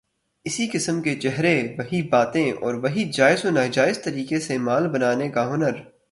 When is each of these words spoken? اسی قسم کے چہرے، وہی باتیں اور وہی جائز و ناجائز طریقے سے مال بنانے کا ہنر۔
اسی 0.43 0.67
قسم 0.73 1.01
کے 1.01 1.15
چہرے، 1.15 1.75
وہی 1.77 2.01
باتیں 2.01 2.51
اور 2.51 2.73
وہی 2.73 3.03
جائز 3.03 3.45
و 3.45 3.49
ناجائز 3.49 4.03
طریقے 4.03 4.39
سے 4.39 4.57
مال 4.57 4.87
بنانے 4.87 5.29
کا 5.29 5.53
ہنر۔ 5.53 5.91